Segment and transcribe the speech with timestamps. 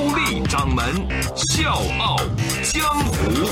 [0.00, 0.82] 高丽掌门
[1.36, 2.16] 笑傲
[2.62, 3.44] 江湖，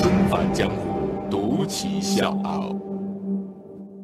[0.00, 2.72] 重返江湖，独骑笑傲。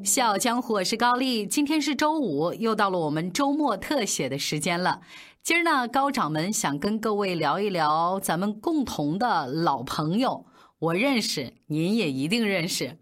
[0.02, 1.46] 笑傲江湖，我是高丽。
[1.46, 5.02] 今天是周五，又到了我们周末特写的时间了。
[5.40, 10.44] 今儿呢，高掌门想跟各位聊一聊咱们共同的老朋友，
[10.80, 12.98] 我认识，您也一定认识。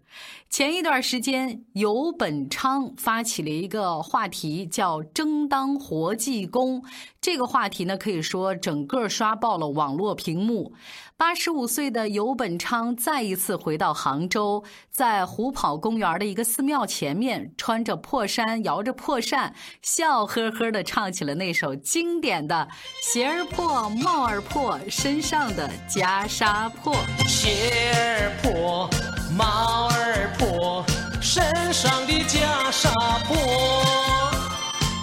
[0.49, 6.83] 前一段时间，游本昌发起了一个话题，叫“争当活济公”。
[7.19, 10.73] 这个话题呢，可以说整个刷爆了网络屏幕。
[11.17, 22.67] 八十五岁的游本昌再一次回到杭州，在虎跑公园的一个寺庙前面，穿着破衫，摇着破扇，笑呵呵地唱起了那首经典的
[23.11, 26.93] “鞋儿破，帽儿破，身上的袈裟破”。
[27.25, 28.87] 鞋儿破，我
[29.35, 30.85] 帽儿破，
[31.19, 32.37] 身上的袈
[32.71, 32.91] 裟
[33.25, 33.35] 破。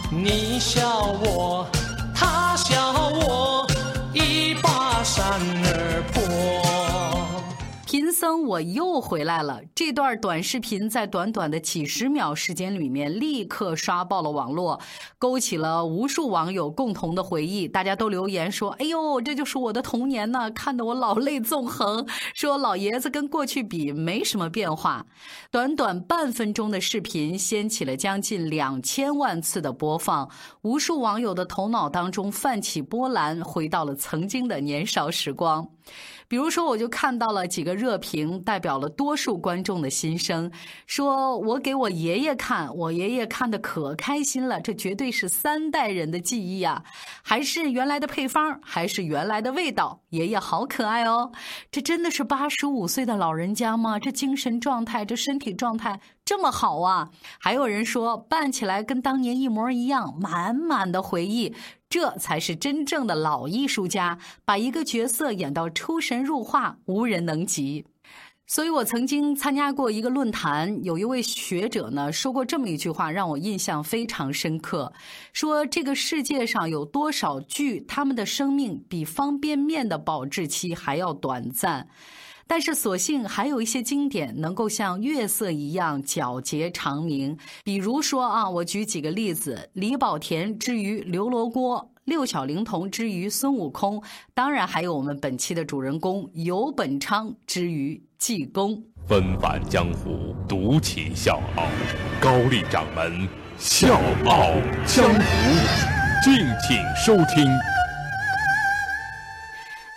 [0.09, 1.67] 你笑我，
[8.21, 9.63] 贫僧我又回来了。
[9.75, 14.79] 这段短视频在短短的几十秒时间里面，立刻刷爆了网络，
[15.17, 17.67] 勾起了无数网友共同的回忆。
[17.67, 25.07] 大家都留言说：“哎呦，这就是我的童年呐，看得我老泪纵横。”说老爷子跟过去比没什么变化。
[25.51, 30.29] 短短半分钟的视频掀起了将近两千万次的播放，
[30.61, 35.67] 无数网友的头脑当中泛起波澜，回到了曾经的年少时光。
[36.29, 40.51] 比如说，我就看到了几个热评，代表了多数观众的心声。
[40.87, 46.85] 说我给我爷爷看，我爷爷看的可开心了，这绝对是三代人的记忆啊！
[47.23, 51.33] 还是原来的配方，还是原来的味道，爷爷好可爱哦！
[51.73, 53.99] 这真的是八十五岁的老人家吗？
[53.99, 57.11] 这精神状态，这身体状态这么好啊！
[57.41, 61.57] 还有人说办起来跟当年一模一样，满满的回忆。
[61.89, 67.85] 这才是真正的老艺术家，把一个角色演到出神入化，无人能及。
[68.47, 74.93] 所以我曾经参加过一个论坛，有一位学者呢说过这么一句话，让我印象非常深刻：
[75.33, 81.89] 说这个世界上有多少剧，他们的生命比方便面的保质期还要短暂。
[82.53, 87.39] 但是，所幸还有一些经典能够像月色一样皎洁长明。
[87.63, 94.03] 比如说啊，我举几个例子：李保田之于刘罗锅，六小龄童之于孙悟空，
[94.35, 98.83] 当然还有我们本期的主人公游本昌之于济公。
[99.07, 101.63] 纷繁江湖，独起笑傲，
[102.21, 103.29] 高丽掌门
[103.59, 103.95] 笑
[104.27, 104.51] 傲
[104.85, 105.21] 江湖，
[106.25, 106.35] 敬
[106.67, 107.47] 请收听。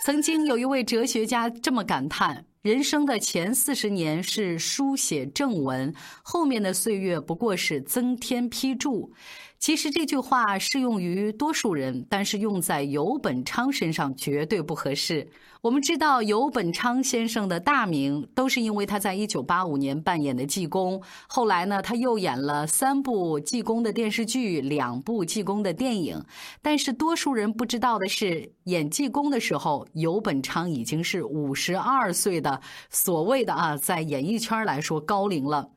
[0.06, 9.14] 曾经有一位哲学家这么感叹：人生的前四十年是书写正文，后面的岁月不过是增添批注。
[9.64, 15.26] 其实这句话适用于多数人，但是用在游本昌身上绝对不合适。
[15.62, 21.02] 我们知道游本昌先生的大名，都是因为他在一九八五年扮演的济公。
[21.30, 26.22] 后来呢，他又演了三部济公的电视剧，两部济公的电影。
[26.62, 32.60] 但是多数人不知道的是，演济公的时候，游本昌已经是五十二岁的，
[32.90, 35.70] 所谓的啊，在演艺圈来说高龄了。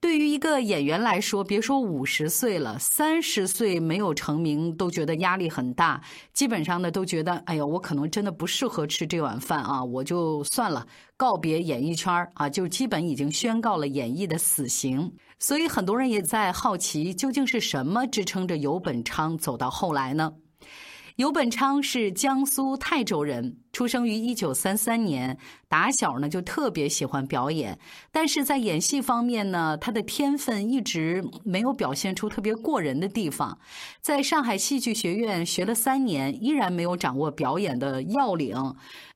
[0.00, 6.02] 对于一个演员来说，别说五十岁了，三十岁没有成名都觉得压力很大。
[6.34, 15.10] 基本上呢，都觉得，哎呀，我可能真的不适合吃这碗饭啊，我就算了，告别演艺圈啊，就基本已经宣告了演艺的死刑。
[15.38, 20.32] 所以很多人也在好奇，究竟是什么支撑着游本昌走到后来呢？
[21.16, 25.38] 游本昌是江苏泰州人，出生于一九三三年。
[25.68, 27.78] 打小呢就特别喜欢表演，
[28.10, 33.56] 但是在演戏方面呢，他的天分一直没有表现出特别过人的地方。
[34.00, 38.56] 在上海戏剧学院学了三年，依然没有掌握表演的要领。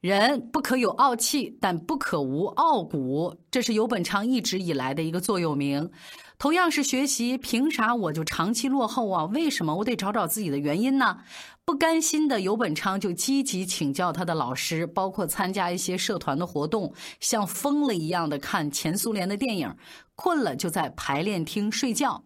[0.01, 5.91] 人不可有傲气，但不可无傲骨，这是游本昌一直以来的一个座右铭。
[6.39, 9.25] 同样是学习，凭啥我就长期落后啊？
[9.25, 11.19] 为什么我得找找自己的原因呢？
[11.65, 19.75] 不甘心的游本昌就积极请教他的老师，包括参加一些社团的活动，像疯了一样的看前苏联的电影，
[20.15, 22.23] 困了就在排练厅睡觉。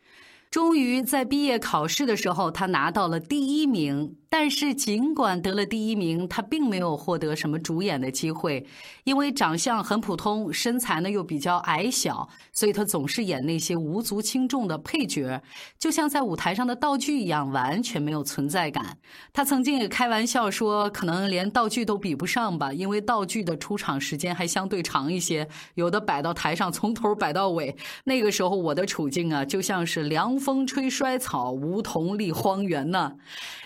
[0.50, 4.16] 终于在毕业考试的时候，他拿到了第一名。
[4.34, 8.64] 但是，尽管得了第一名，他并没有获得什么主演的机会，
[9.04, 15.42] 因为长相很普通，身材呢又比较矮小，所以他总是演那些无足轻重的配角，
[15.78, 18.96] 就像在舞台上的道具一样，完全没有存在感。
[19.34, 27.76] 他曾经也开玩笑说，可能连道具都比不上吧，因为道具的出场时间还相对长一些，有的摆到台上从头摆到尾。
[28.04, 33.12] 那个时候我的处境啊，就像是凉风吹衰草，梧桐立荒原呢。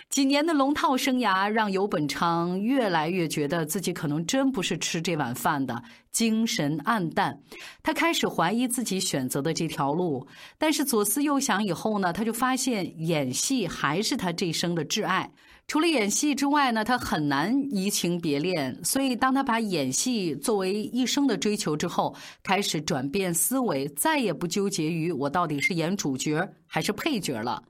[0.08, 7.38] 几年的龙套生涯，让游本昌越来越觉得自己可能真不是吃这碗饭的，精神暗淡。
[7.82, 10.26] 他开始怀疑自己选择的这条路，
[10.56, 15.31] 但是左思右想以后呢，他就发现演戏还是他这一生的挚爱。
[15.69, 18.82] 除了演戏之外呢，他很难移情别恋。
[18.85, 27.62] 所以，当他把演戏作为一生的追求之后，开始转变思维，再也不纠结于我到底是演主角还是配角了。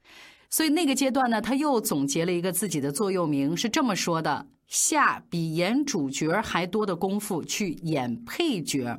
[0.51, 8.99] 所以那个阶段呢，他又总结了一个自己的座右铭，是这么说的：“下比演主角还多的功夫去演配角。”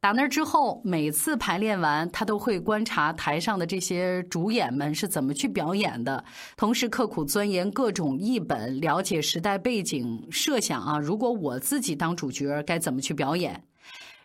[0.00, 6.24] 打那之后，每次排练完，他都会观察台上的这些主演们是怎么去表演的，
[6.56, 13.62] 同时刻苦钻研各种译本，了解时代背景，设想啊，如果我自己当主角，该怎么去表演。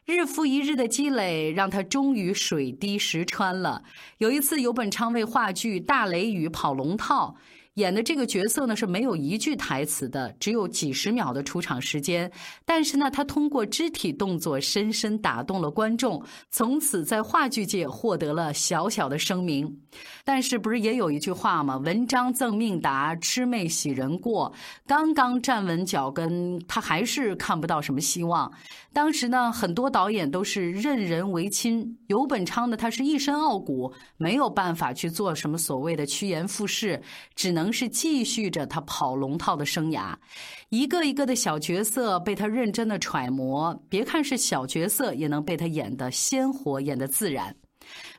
[0.07, 3.83] 日复一日的积累，让他终于水滴石穿了。
[4.19, 7.36] 有一次，游本昌为话剧《大雷雨》跑龙套。
[7.77, 12.31] 演的这个角色呢是没有一句台词的，只有几十秒的出场时间。
[12.65, 19.79] 但是呢，他通过肢体动作深深打动了观众，从此在话剧界获得了小小的声名。
[20.25, 21.77] 但是不是也有一句话吗？
[21.77, 24.51] 文章赠命达，魑魅喜人过。
[24.88, 28.51] 刚刚站稳脚跟，他还是看不到什么希望。
[28.91, 31.95] 当时呢，很多导演都是任人唯亲。
[32.07, 37.00] 游本昌呢，他是一身傲骨，没有办法去做什么所谓的趋炎附势，
[37.35, 37.67] 只能。
[37.72, 40.16] 是继续着他跑龙套的生涯，
[40.69, 43.74] 一个一个的小角色被他认真的揣摩。
[43.90, 47.56] 别看是小角色，也能被他演得鲜活，演得自然。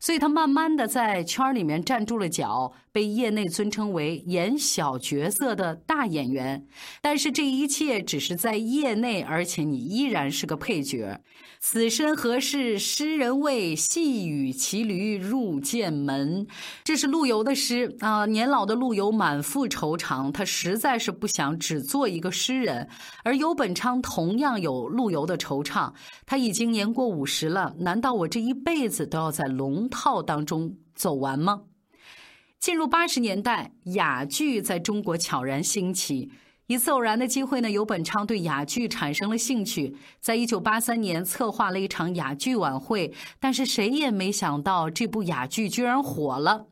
[0.00, 6.66] 所以他慢慢的在圈里面站住了脚，被业内尊称为演小角色的大演员。
[7.00, 11.20] 但是这一切只是在业内，而且你依然是个配角。
[11.60, 13.76] 此身何事诗人味？
[13.76, 16.44] 细雨骑驴入剑门。
[16.82, 18.26] 这是陆游的诗啊。
[18.26, 22.88] 年老的陆游满腹惆怅，他实在是不想只做一个诗人。
[23.22, 25.92] 而游本昌同样有陆游的惆怅，
[26.26, 31.60] 他已经年过五十了，难道我这一辈子都要在龙套当中走完吗？
[32.60, 36.30] 进入八十年代，哑剧在中国悄然兴起。
[36.66, 46.66] 一次偶然的机会呢，游本昌对哑剧产生了兴趣，在一九八三年策划了一场哑剧晚会，但是谁也没想到这部哑剧居然火了。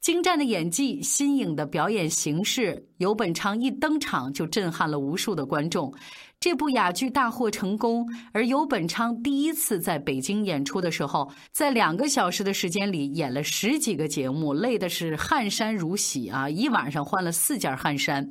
[0.00, 5.92] 精湛的演技、新颖的表演形式，游本昌一登场就震撼了无数的观众。
[6.40, 16.48] 这部哑剧大获成功，而游本昌第一次在北京演出的时候，在两个小时的时间里演了十几个节目，累的是汗衫如洗啊！
[16.48, 18.30] 一晚上换了四件汗衫。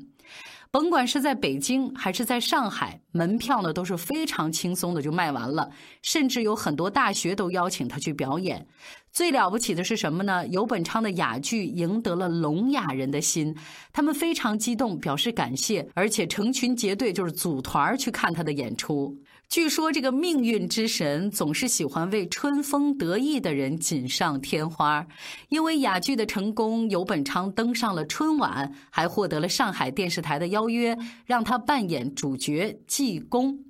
[0.78, 5.68] 甭管是在北京还是在上海，门票呢都是非常轻松的就卖完了，
[6.04, 8.64] 甚至有很多大学都邀请他去表演。
[9.12, 10.46] 最了不起的是什么呢？
[10.50, 13.56] 游本昌的哑剧赢得了聋哑人的心，
[13.92, 19.18] 他们非常激动，表示感谢，而且成群结队就是组团去看他的演出。
[19.50, 25.08] 据说这个命运之神总是喜欢为春风得意的人锦上添花。
[25.48, 33.67] 因为哑剧的成功，游本昌登上了春晚，还获得了上海电视台的邀约，让他扮演主角济公。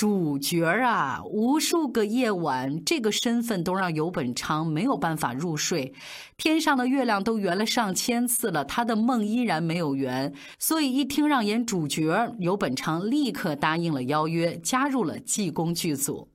[0.00, 5.92] 主角啊，无数个夜晚，这个身份都让游本昌没有办法入睡。
[6.38, 10.32] 天上的月亮都圆了上千次了，他的梦依然没有圆。
[10.58, 16.28] 所以一听让演主角，游本昌立刻答应了邀约，加入了济公剧组。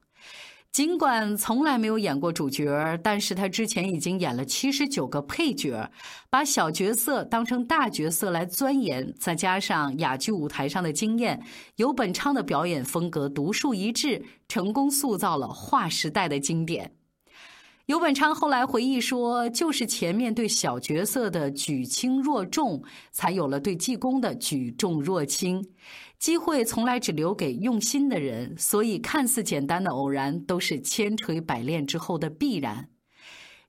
[0.76, 5.90] 尽管从来没有演过主角，但是他之前已经演了七十九个配角，
[6.30, 11.42] 把小角色当成大角色来钻研，再加上哑剧舞台上的经验，
[11.78, 16.92] 游本昌的表演风格独树一帜，成功塑造了划时代的经典。
[17.86, 25.64] 游本昌后来回忆说：“就是前面对小角色的举轻若重，才有了对济公的举重若轻。
[26.18, 32.90] 机会从来只留给用心的人，所以看似简单的偶然，都是千锤百炼之后的必然。”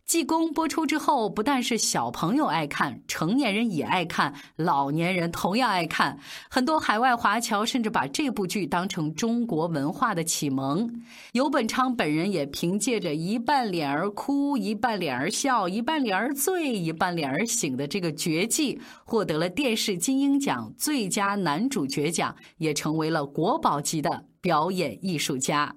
[0.06, 6.16] 济公播出之后，不但是小朋友爱看，成年人也爱看，老年人同样爱看。
[6.48, 11.02] 很多海外华侨甚至把这部剧当成中国文化的启蒙。
[11.32, 25.74] 游本昌本人也凭借着一半脸儿哭，一半脸儿笑，一半脸儿醉，一半脸儿醒的这个绝技，获得了电视金鹰奖最佳男主角奖，也成为了国宝级的表演艺术家。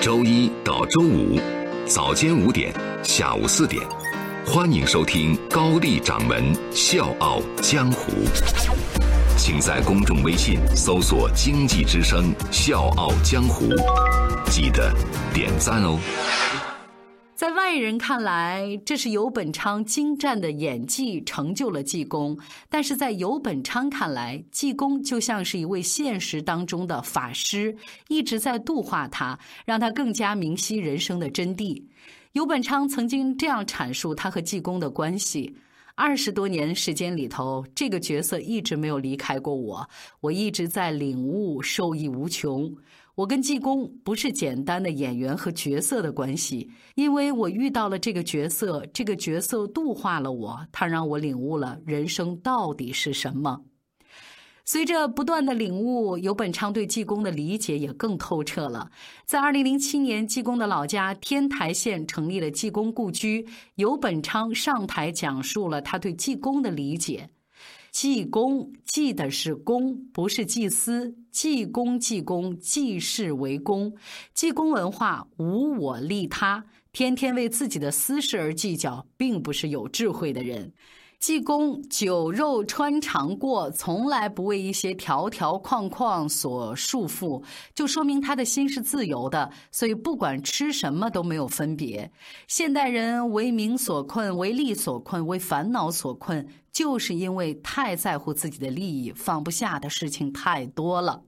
[0.00, 1.38] 周一到周五。
[1.86, 2.72] 早间五点，
[3.02, 3.82] 下午四点，
[4.46, 8.12] 欢迎收听高丽掌门笑傲江湖。
[9.36, 13.68] 请在公众微信搜索“经济之声笑傲江湖”，
[14.48, 14.94] 记得
[15.34, 15.98] 点赞哦。
[17.42, 22.36] 在外人看来，这是游本昌精湛的演技成就了济公；
[22.68, 31.82] 但是在游本昌看来，济公就像是一位现实当中的法师，一直在度化他，让他更加明晰人生的真谛。
[32.30, 35.52] 游本昌曾经这样阐述他和济公的关系：
[35.96, 39.84] 二十多年时间里头，这个角色一直没有离开过我，
[40.20, 42.72] 我一直在领悟，受益无穷。
[43.14, 53.60] 我跟济公不是简单的演员和角色的关系，因为我遇到了这个角色，这个角色度化了我，他让我领悟了人生到底是什么。
[54.64, 58.90] 随着不断的领悟，游本昌对济公的理解也更透彻了。
[59.26, 67.28] 在二零零七年，济公的老家天台县成立了济公故居，游本昌上台讲述了他对济公的理解。
[67.92, 71.14] 济公济的是公，不是祭司。
[71.30, 73.94] 济公济公，济世为公。
[74.34, 80.72] 济公文化无我利他，天天为自己的私事而计较，并不是有智慧的人。
[81.22, 87.40] 济公酒肉穿肠过，从来不为一些条条框框所束缚，
[87.76, 89.48] 就说明他的心是自由的。
[89.70, 92.10] 所以不管吃什么都没有分别。
[92.48, 101.22] 现代人为名所困，为利所困，为烦恼所困，就是因为太在乎自己的利益，放不下的事情太多了。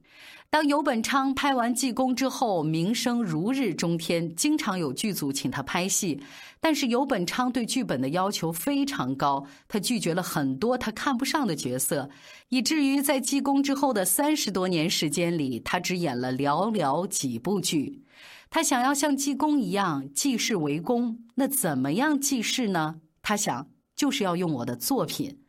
[0.55, 6.21] 当游本昌拍完济公之后，名声如日中天，经常有剧组请他拍戏。
[6.61, 12.09] 但是游本昌对剧本的要求非常高，他拒绝了很多他看不上的角色，
[12.51, 18.05] 以至于在济公之后的三十多年时间里，他只演了寥寥几部剧。
[18.49, 23.01] 他想要像济公一样济世为公，那怎么样济世呢？
[23.23, 25.41] 他想，就是要用我的作品。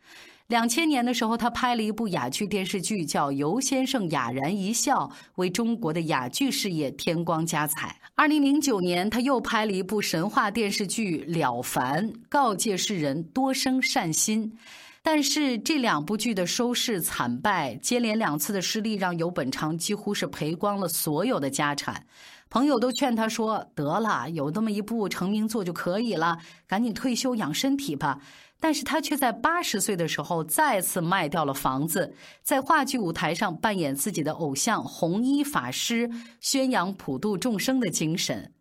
[0.47, 7.99] 两千年的时候，他拍了一部哑剧电视剧，叫《游先生哑然一笑》，为中国的哑剧事业添光加彩。
[8.13, 14.55] 二零零九年，他又拍了一部神话电视剧《了凡》，告诫世人多生善心。
[15.01, 22.05] 但是这两部剧的收视惨败，接连两次的失利，让游本昌几乎是赔光了所有的家产。
[22.51, 26.37] 朋友都劝他说：“得了，有那么一部成名作就可以了，
[26.67, 28.21] 赶紧退休养身体吧。”
[28.65, 38.51] 但是他却在八十岁的时候再次卖掉了房子，在话剧舞台上扮演自己的偶像红衣法师，宣扬普度众生的精神。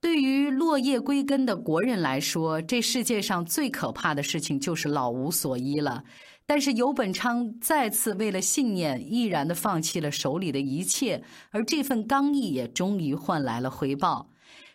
[0.00, 6.04] 对于落叶归根的国人来说，这世界上最可怕的事情就是老无所依了。
[6.46, 14.30] 但是游本昌再次为了信念，毅然的放弃了手里的一切，而这份刚毅也终于换来了回报。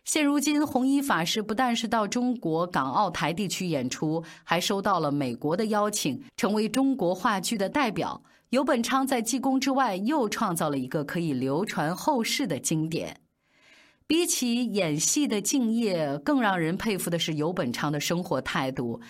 [0.06, 8.22] 现如今，红衣法师不但是到中国港澳台地区演出，还收到了美国的邀请，成为中国话剧的代表。
[8.50, 13.18] 游本昌在济公之外，又创造了一个可以流传后世的经典。
[14.06, 19.02] 比起演戏的敬业，更让人佩服的是游本昌的生活态度。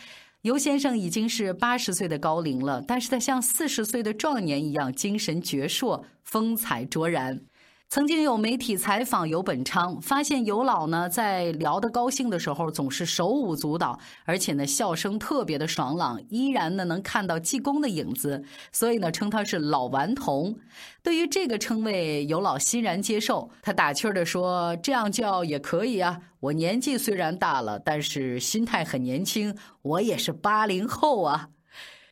[0.44, 7.42] 游先生已经是八十岁的高龄了，但是他像四十岁的壮年一样，精神矍铄，风采卓然。
[7.90, 20.58] 曾经有媒体采访游本昌，发现游老呢在聊得高兴的时候总是手舞足蹈，而且呢笑声特别的爽朗，依然呢能看到济公的影子，所以呢称他是老顽童。
[21.04, 31.50] 对于这个称谓，游老欣然接受，他打趣的说：“这样叫也可以啊，我年纪虽然大了，但是心态很年轻，我也是八零后啊。”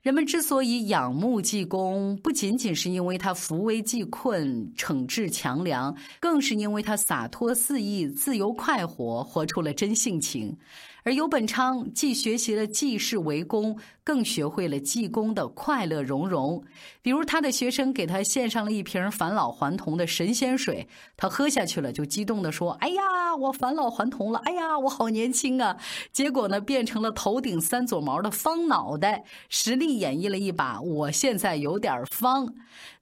[0.02, 10.58] 人们之所以仰慕济公，不仅仅是因为他扶危济困、惩治强梁，更是因为他洒脱肆意、自由快活，活出了真性情。
[11.04, 16.64] 而游本昌既学习了济世为公，更学会了济公的快乐融融。
[17.02, 23.02] 比如，他的学生给他献上了一瓶返老还童的神仙水，他喝下去了，就激动地说：“哎呀，
[23.36, 24.40] 我返老还童了！
[24.46, 25.78] 哎呀，我好年轻啊！”
[26.14, 32.54] 结果呢，变成了头顶三撮毛的方脑袋，实力演绎了一把“我现在有点方”。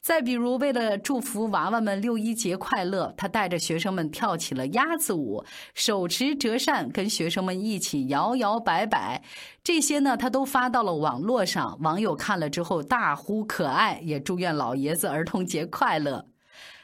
[0.01, 5.43] 再比如，为了祝福娃娃们六一节快乐，他带着学生们跳起了鸭子舞，
[5.75, 9.21] 手持折扇跟学生们一起摇摇摆摆。
[9.61, 16.27] 这些呢，他都发到了网络上，网友看了之后大呼可爱，也祝愿老爷子儿童节快乐。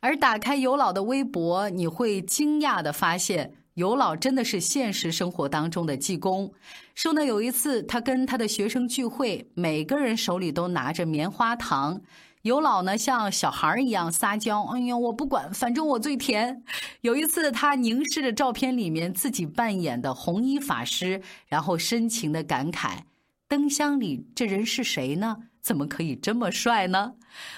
[0.02, 6.52] 而打开尤老的微博，你会惊讶的发现，尤老真的是现实生活当中的济公。
[6.94, 12.02] 说呢，有一次他跟他的学生聚会，每个人手里都拿着棉花糖。
[12.46, 16.64] 有老呢，像小孩一样撒娇，哎呀，我不管，反正我最甜。
[17.02, 23.00] 有一次，他凝视着照片里面自己扮演的红衣法师，然后深情的感慨：
[23.48, 25.38] 灯箱里这人是谁呢？
[25.66, 27.14] 怎么可以这么帅呢？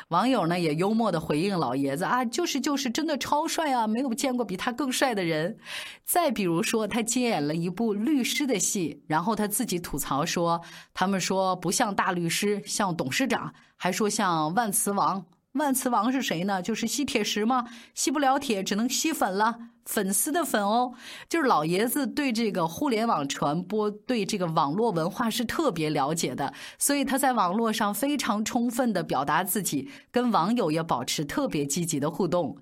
[0.08, 5.58] 网友呢也幽默的回应老爷子啊，就是就是，真的超帅啊，没有见过比他更帅的人。
[6.06, 10.62] 再比如说，他接演了一部律师的戏，然后他自己吐槽说，
[10.94, 15.26] 他们说不像大律师，像董事长，还说像万磁王。
[15.52, 16.62] 万磁王是谁呢？
[16.62, 17.68] 就是吸铁石吗？
[17.94, 19.60] 吸不了铁，只能吸粉了。
[19.88, 20.94] 粉丝的粉哦，
[21.30, 32.58] 就是老爷子对这个互联网传播、对这个网络文化是特别了解的，所以他在网络上非常充分的表达自己，跟网友也保持特别积极的互动。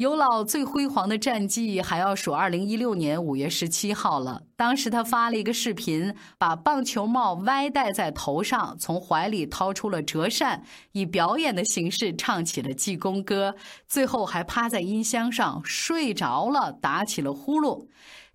[0.00, 4.44] 尤老最辉煌的战绩还要数二零一六年五月十七号了。
[4.56, 13.54] 当时他发了一个视频，把棒球帽歪戴在头上，从怀里掏出了折扇，以表演的形式唱起了济公歌，
[13.86, 17.86] 最后还趴在音箱上睡着了，打起了呼噜。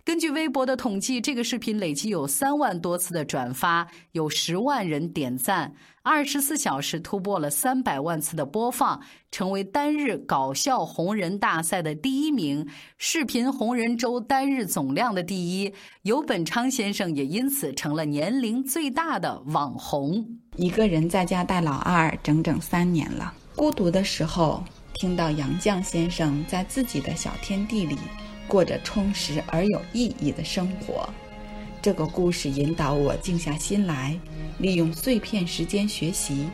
[0.06, 12.64] 根据微博的统计，这个视频累计有三万多次的转发，有十万人点赞，二十四小时突破了三百万次的播放，成为单日搞笑红人大赛的第一名，
[12.98, 15.74] 视频红人周单日总量的第一。
[16.02, 20.24] 尤本昌先生也因此成了年龄最大的网红。
[20.54, 24.62] 一个人在家带老二整整三年了，孤独的时候，
[24.94, 27.98] 听到杨绛先生在自己的小天地里。
[28.48, 31.08] 过着充实而有意义的生活，
[31.82, 34.18] 这个故事引导我静下心来，
[34.58, 36.48] 利用碎片时间学习，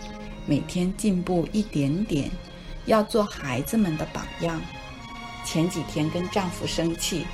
[0.47, 2.31] 每天进步一点点，
[2.87, 4.61] 要做孩子们的榜样。
[5.45, 7.27] 前几天跟丈夫生气，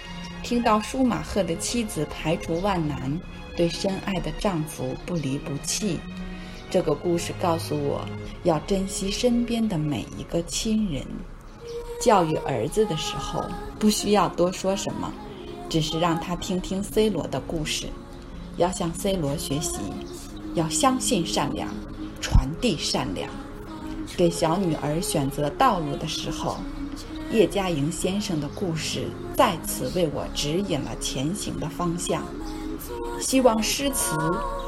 [0.43, 3.21] 听到舒马赫的妻子排除万难，
[3.57, 5.99] 对深爱的丈夫不离不弃。
[6.71, 8.07] 这个故事告诉我
[8.43, 11.05] 要珍惜身边的每一个亲人。
[12.01, 13.45] 教育儿子的时候，
[13.79, 15.13] 不需要多说什么，
[15.69, 17.87] 只是让他听听 C 罗的故事，
[18.57, 19.79] 要向 C 罗学习，
[20.55, 21.69] 要相信善良，
[22.21, 23.29] 传递善良。
[24.17, 26.57] 给小女儿选择道路的时候，
[27.33, 32.23] 叶嘉莹先生的故事再次为我指引了前行的方向。
[33.21, 34.17] 希望诗词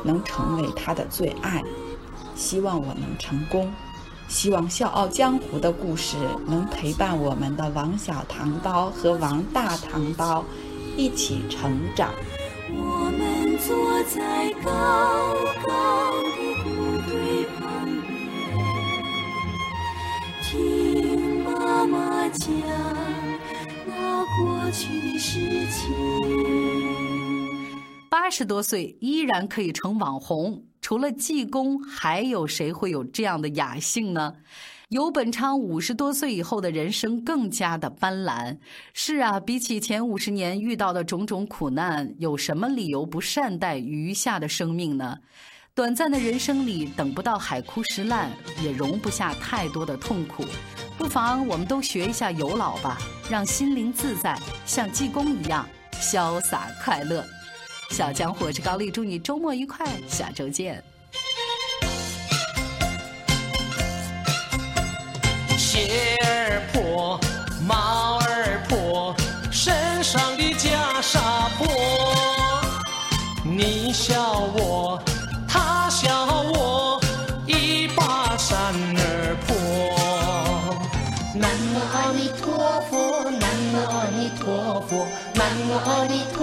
[0.05, 1.63] 能成为他的最爱，
[2.35, 3.73] 希望我能成功。
[4.31, 6.17] 希望《笑傲江湖》的故事
[6.47, 10.45] 能陪伴我们的王小糖包和王大唐包
[10.97, 12.15] 一起成长。
[12.71, 15.35] 我们坐在高
[15.67, 16.71] 高的谷
[17.11, 18.57] 堆旁边，
[20.45, 22.49] 听妈妈讲
[23.85, 25.91] 那过去的事情。
[28.09, 30.70] 八十多岁依然可以成网红。
[30.91, 34.35] 除了济公，还有谁会有这样的雅兴呢？
[34.89, 38.59] 尤本昌五十多岁以后的人生更加的斑斓。
[38.93, 45.17] 是啊，比起前五十年遇到的种种苦难，有什么理由不善待余下的生命呢？
[45.77, 48.29] 短暂的人生里，等不到海枯石烂，
[48.61, 50.45] 也容不下太多的痛苦。
[50.99, 52.99] 不妨我们都学一下尤老吧，
[53.31, 57.25] 让心灵自在，像济公一样潇洒快乐。
[57.91, 60.83] 小江湖，我是高丽，祝你周末愉快，下周见。
[65.59, 67.21] 鞋儿破，
[67.67, 69.15] 帽儿破，
[69.51, 70.71] 身上的袈
[71.03, 71.19] 裟
[71.59, 71.67] 破。
[73.45, 75.03] 你笑我，
[75.49, 77.01] 他笑我，
[77.45, 79.57] 一把扇儿破。
[81.35, 86.40] 南无阿弥陀佛，南无阿弥陀佛，南无阿弥陀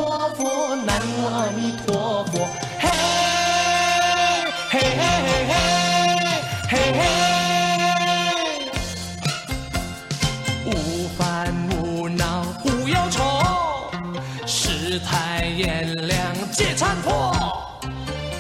[14.98, 16.18] 世态炎凉
[16.52, 17.32] 皆残破，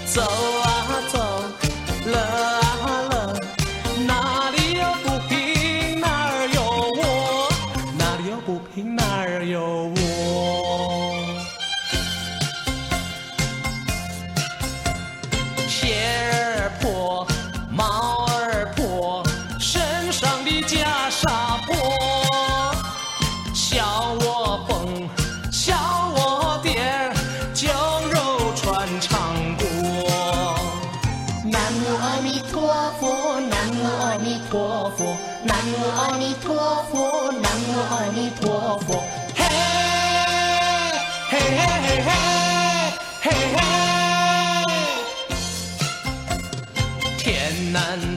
[0.07, 0.65] 走啊
[1.11, 1.16] 走，
[32.99, 39.03] 佛，南无阿弥陀佛，南无阿弥陀佛，南无阿弥陀佛，
[39.35, 39.39] 嘿，
[41.29, 42.09] 嘿嘿嘿嘿，
[43.21, 43.25] 嘿
[43.55, 43.57] 嘿。
[47.17, 47.25] 天
[47.71, 48.16] 南。